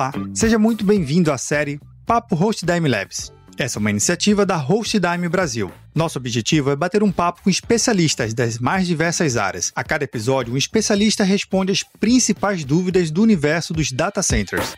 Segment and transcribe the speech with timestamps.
[0.00, 3.30] Olá, seja muito bem-vindo à série Papo HostDime Labs.
[3.58, 5.70] Essa é uma iniciativa da HostDime Brasil.
[5.94, 9.70] Nosso objetivo é bater um papo com especialistas das mais diversas áreas.
[9.76, 14.72] A cada episódio, um especialista responde as principais dúvidas do universo dos data centers.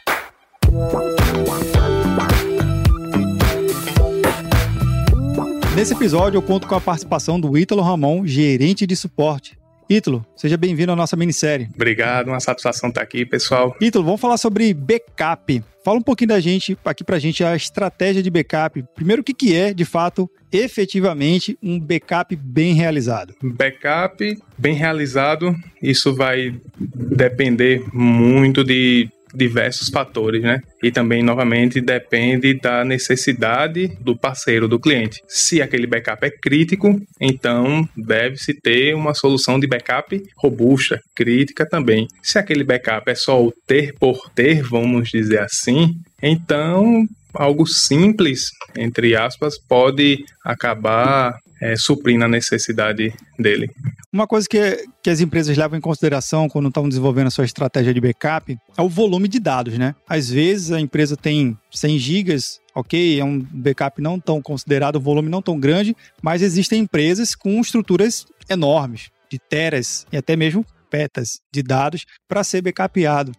[5.76, 9.56] Nesse episódio, eu conto com a participação do Ítalo Ramon, gerente de suporte.
[9.92, 11.68] Ítalo, seja bem-vindo à nossa minissérie.
[11.74, 13.76] Obrigado, uma satisfação estar aqui, pessoal.
[13.78, 15.62] Ítalo, vamos falar sobre backup.
[15.84, 18.82] Fala um pouquinho da gente, aqui pra gente, a estratégia de backup.
[18.94, 23.34] Primeiro, o que, que é, de fato, efetivamente, um backup bem realizado?
[23.42, 30.60] Backup bem realizado, isso vai depender muito de diversos fatores, né?
[30.82, 35.20] E também, novamente, depende da necessidade do parceiro, do cliente.
[35.28, 42.06] Se aquele backup é crítico, então deve-se ter uma solução de backup robusta, crítica também.
[42.22, 48.50] Se aquele backup é só o ter por ter, vamos dizer assim, então algo simples,
[48.76, 53.70] entre aspas, pode acabar é, suprindo a necessidade dele.
[54.12, 57.94] Uma coisa que, que as empresas levam em consideração quando estão desenvolvendo a sua estratégia
[57.94, 59.94] de backup é o volume de dados, né?
[60.08, 65.28] Às vezes a empresa tem 100 gigas, ok, é um backup não tão considerado, volume
[65.28, 71.40] não tão grande, mas existem empresas com estruturas enormes, de teras e até mesmo petas
[71.50, 73.32] de dados para ser backupeado.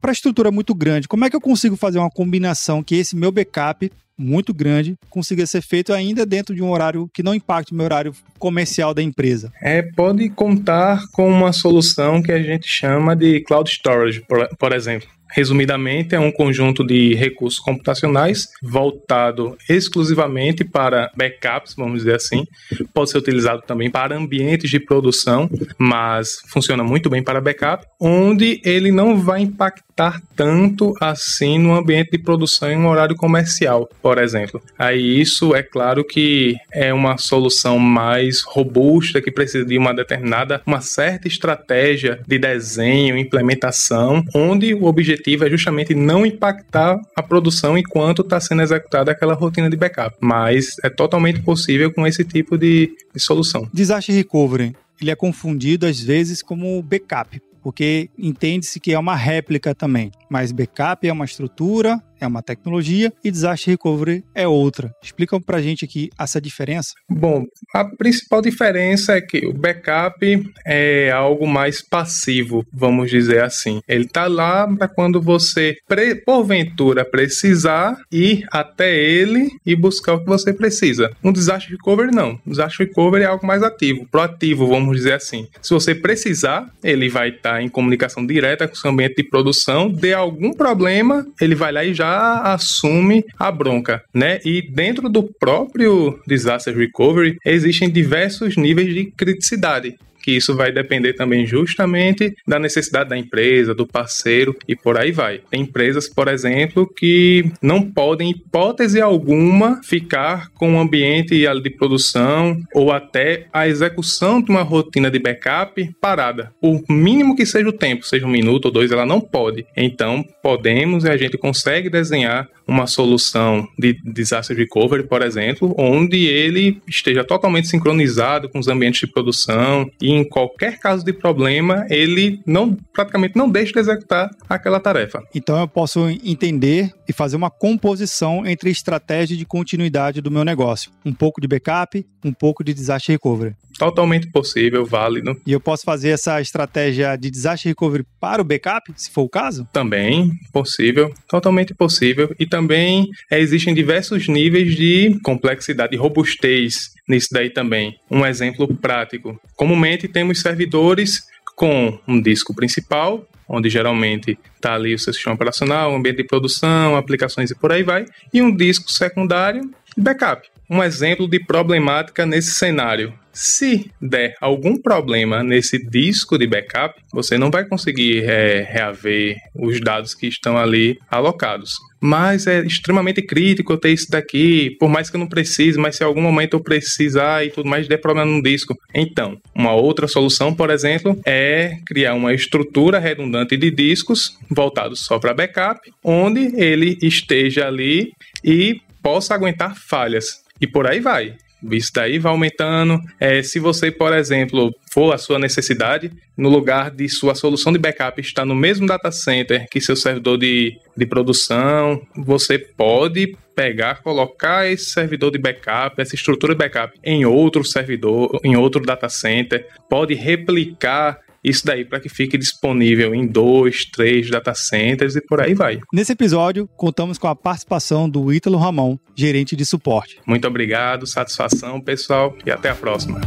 [0.00, 3.30] Para estrutura muito grande, como é que eu consigo fazer uma combinação que esse meu
[3.30, 7.76] backup muito grande consiga ser feito ainda dentro de um horário que não impacte o
[7.76, 9.52] meu horário comercial da empresa?
[9.62, 14.72] É, pode contar com uma solução que a gente chama de cloud storage, por, por
[14.72, 15.08] exemplo.
[15.30, 22.46] Resumidamente, é um conjunto de recursos computacionais voltado exclusivamente para backups, vamos dizer assim.
[22.94, 28.60] Pode ser utilizado também para ambientes de produção, mas funciona muito bem para backup, onde
[28.64, 34.18] ele não vai impactar tanto assim no ambiente de produção em um horário comercial, por
[34.18, 34.62] exemplo.
[34.78, 40.62] Aí isso é claro que é uma solução mais robusta que precisa de uma determinada,
[40.64, 47.22] uma certa estratégia de desenho, implementação, onde o objetivo objetivo é justamente não impactar a
[47.22, 50.16] produção enquanto está sendo executada aquela rotina de backup.
[50.20, 53.68] Mas é totalmente possível com esse tipo de, de solução.
[53.72, 59.74] Desastre recovery, ele é confundido às vezes como backup, porque entende-se que é uma réplica
[59.74, 60.10] também.
[60.30, 64.92] Mas backup é uma estrutura, é uma tecnologia e disaster recovery é outra.
[65.02, 66.94] Explica pra gente aqui essa diferença.
[67.08, 73.80] Bom, a principal diferença é que o backup é algo mais passivo, vamos dizer assim.
[73.88, 75.76] Ele tá lá para quando você
[76.24, 81.10] porventura precisar ir até ele e buscar o que você precisa.
[81.22, 82.38] Um disaster recovery não.
[82.46, 85.48] Um disaster recovery é algo mais ativo, proativo, vamos dizer assim.
[85.62, 89.24] Se você precisar, ele vai estar tá em comunicação direta com o seu ambiente de
[89.24, 94.40] produção, de algum problema, ele vai lá e já assume a bronca, né?
[94.44, 101.14] E dentro do próprio disaster recovery existem diversos níveis de criticidade que isso vai depender
[101.14, 105.40] também justamente da necessidade da empresa, do parceiro e por aí vai.
[105.50, 112.60] Tem empresas, por exemplo, que não podem, hipótese alguma, ficar com o ambiente de produção
[112.74, 116.52] ou até a execução de uma rotina de backup parada.
[116.62, 119.66] O mínimo que seja o tempo, seja um minuto ou dois, ela não pode.
[119.76, 126.26] Então, podemos e a gente consegue desenhar uma solução de disaster recovery, por exemplo, onde
[126.26, 131.86] ele esteja totalmente sincronizado com os ambientes de produção e em qualquer caso de problema,
[131.88, 135.22] ele não praticamente não deixa de executar aquela tarefa.
[135.34, 140.90] Então eu posso entender e fazer uma composição entre estratégia de continuidade do meu negócio.
[141.04, 143.54] Um pouco de backup, um pouco de disaster recovery.
[143.78, 145.40] Totalmente possível, válido.
[145.46, 149.28] E eu posso fazer essa estratégia de disaster recovery para o backup, se for o
[149.28, 149.68] caso?
[149.72, 152.34] Também possível, totalmente possível.
[152.40, 157.98] E também existem diversos níveis de complexidade e robustez nisso daí também.
[158.10, 159.40] Um exemplo prático.
[159.56, 161.26] Comumente temos servidores
[161.56, 166.96] com um disco principal, onde geralmente está ali o seu sistema operacional, ambiente de produção,
[166.96, 169.62] aplicações e por aí vai, e um disco secundário
[169.96, 170.48] de backup.
[170.70, 173.14] Um exemplo de problemática nesse cenário.
[173.32, 179.80] Se der algum problema nesse disco de backup, você não vai conseguir é, reaver os
[179.80, 181.74] dados que estão ali alocados.
[182.00, 185.96] Mas é extremamente crítico eu ter isso daqui, por mais que eu não precise, mas
[185.96, 188.74] se em algum momento eu precisar e tudo mais, der problema no disco.
[188.92, 195.18] Então, uma outra solução, por exemplo, é criar uma estrutura redundante de discos voltados só
[195.18, 198.12] para backup, onde ele esteja ali
[198.44, 200.47] e possa aguentar falhas.
[200.60, 201.36] E por aí vai.
[201.72, 203.00] Isso daí vai aumentando.
[203.18, 207.78] É, se você, por exemplo, for a sua necessidade, no lugar de sua solução de
[207.78, 214.02] backup estar no mesmo data center que seu servidor de, de produção, você pode pegar,
[214.02, 219.08] colocar esse servidor de backup, essa estrutura de backup em outro servidor, em outro data
[219.08, 225.20] center, pode replicar isso daí para que fique disponível em dois, três data centers e
[225.20, 225.80] por aí vai.
[225.92, 230.18] Nesse episódio, contamos com a participação do Ítalo Ramon, gerente de suporte.
[230.26, 233.20] Muito obrigado, satisfação, pessoal, e até a próxima.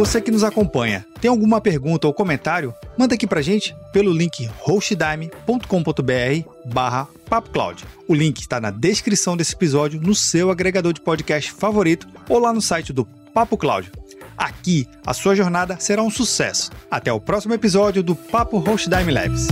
[0.00, 2.72] Você que nos acompanha, tem alguma pergunta ou comentário?
[2.96, 7.84] Manda aqui pra gente pelo link hostdime.com.br barra PapoCloud.
[8.08, 12.50] O link está na descrição desse episódio, no seu agregador de podcast favorito ou lá
[12.50, 13.90] no site do Papo Cloud.
[14.36, 16.70] Aqui, a sua jornada será um sucesso.
[16.90, 19.48] Até o próximo episódio do Papo Hostdime Labs.